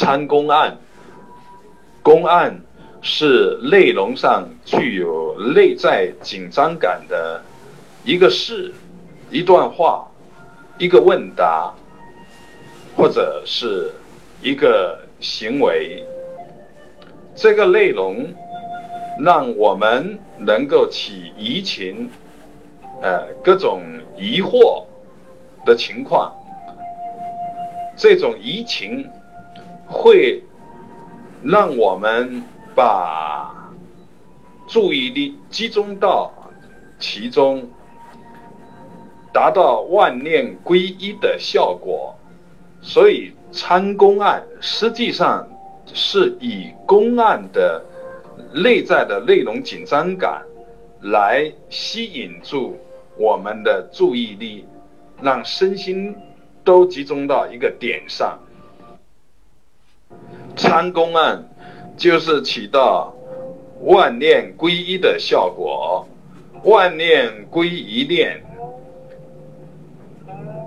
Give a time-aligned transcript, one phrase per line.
[0.00, 0.78] 参公案，
[2.02, 2.58] 公案
[3.02, 7.42] 是内容上具有内在紧张感的
[8.02, 8.72] 一个事、
[9.30, 10.10] 一段话、
[10.78, 11.70] 一个问答，
[12.96, 13.92] 或者是
[14.40, 16.02] 一个行为。
[17.34, 18.26] 这个内容
[19.18, 22.08] 让我们能够起疑情，
[23.02, 23.82] 呃，各种
[24.16, 24.82] 疑惑
[25.66, 26.32] 的情况，
[27.98, 29.06] 这种移情
[29.90, 30.42] 会
[31.42, 32.42] 让我们
[32.74, 33.70] 把
[34.66, 36.32] 注意力集中到
[36.98, 37.68] 其中，
[39.32, 42.14] 达到万念归一的效果。
[42.80, 45.46] 所以参公案实际上。
[45.92, 47.84] 是以公案的
[48.54, 50.40] 内在的内容紧张感
[51.00, 52.78] 来吸引住
[53.16, 54.64] 我们的注意力，
[55.20, 56.14] 让身心
[56.62, 58.38] 都集中到一个点上。
[60.60, 61.42] 参公案
[61.96, 63.16] 就是起到
[63.80, 66.06] 万念归一的效果，
[66.64, 68.44] 万念归一念，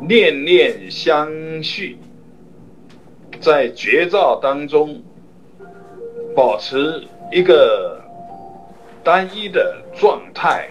[0.00, 1.30] 念念相
[1.62, 1.96] 续。
[3.40, 5.00] 在绝照当中，
[6.34, 8.02] 保持一个
[9.04, 10.68] 单一的状态。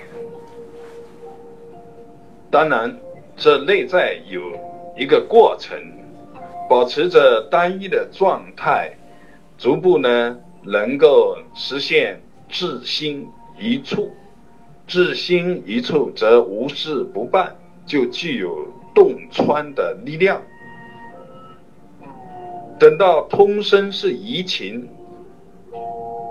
[2.51, 2.97] 当然，
[3.37, 4.41] 这内在有
[4.97, 5.77] 一个过程，
[6.69, 8.91] 保持着单一的状态，
[9.57, 13.27] 逐步呢能够实现至心
[13.59, 14.11] 一处。
[14.87, 17.55] 至心一处，则无事不办，
[17.87, 20.39] 就具有洞穿的力量。
[22.77, 24.87] 等到通身是怡情，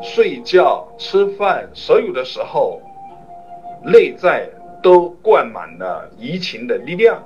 [0.01, 2.81] 睡觉、吃饭，所有的时候，
[3.85, 4.49] 内在
[4.81, 7.21] 都灌满了怡情的力量。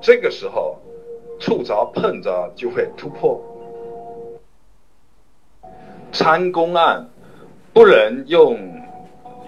[0.00, 0.76] 这个时候，
[1.38, 3.40] 触着碰着就会突破。
[6.14, 7.08] 参公案
[7.72, 8.56] 不能用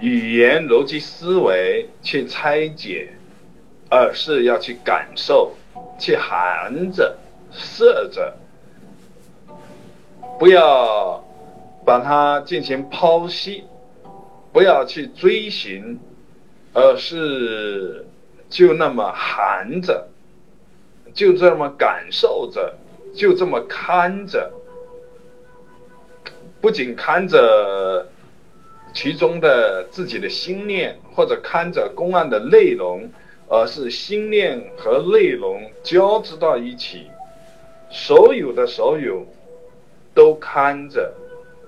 [0.00, 3.08] 语言逻辑思维去拆解，
[3.88, 5.52] 而是要去感受，
[5.96, 7.16] 去含着、
[7.52, 8.36] 摄着。
[10.40, 11.24] 不要
[11.84, 13.62] 把它进行剖析，
[14.52, 15.98] 不要去追寻，
[16.74, 18.04] 而是
[18.50, 20.08] 就那么含着，
[21.14, 22.74] 就这么感受着，
[23.14, 24.52] 就这么看着。
[26.66, 28.08] 不仅看着
[28.92, 33.08] 其中的自己的心念，或者看着公案的内容，
[33.46, 37.06] 而是心念和内容交织到一起，
[37.88, 39.24] 所有的所有。
[40.12, 41.14] 都看着，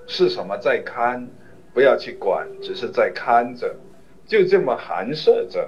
[0.05, 1.25] 是什么在看？
[1.73, 3.73] 不要去管，只是在看着，
[4.27, 5.65] 就这么含摄着。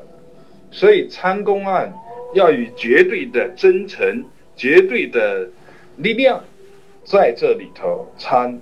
[0.72, 1.94] 所以参公案
[2.34, 4.26] 要与绝对的真诚、
[4.58, 5.48] 绝对的
[5.96, 6.44] 力量
[7.06, 8.60] 在这里头参。